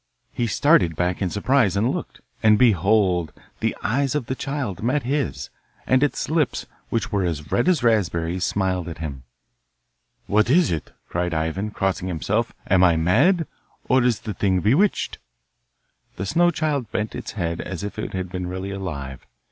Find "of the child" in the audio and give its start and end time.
4.15-4.81